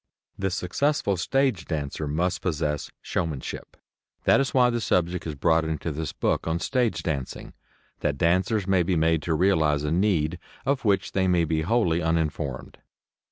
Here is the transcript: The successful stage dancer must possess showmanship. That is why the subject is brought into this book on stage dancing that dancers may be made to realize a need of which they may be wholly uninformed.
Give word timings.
The 0.35 0.49
successful 0.49 1.15
stage 1.15 1.65
dancer 1.65 2.07
must 2.07 2.41
possess 2.41 2.89
showmanship. 3.03 3.77
That 4.23 4.39
is 4.39 4.51
why 4.51 4.71
the 4.71 4.81
subject 4.81 5.27
is 5.27 5.35
brought 5.35 5.63
into 5.63 5.91
this 5.91 6.11
book 6.11 6.47
on 6.47 6.57
stage 6.57 7.03
dancing 7.03 7.53
that 7.99 8.17
dancers 8.17 8.65
may 8.65 8.81
be 8.81 8.95
made 8.95 9.21
to 9.21 9.35
realize 9.35 9.83
a 9.83 9.91
need 9.91 10.39
of 10.65 10.83
which 10.85 11.11
they 11.11 11.27
may 11.27 11.45
be 11.45 11.61
wholly 11.61 12.01
uninformed. 12.01 12.79